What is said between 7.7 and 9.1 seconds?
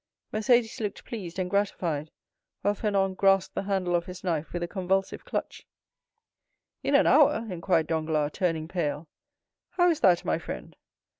Danglars, turning pale.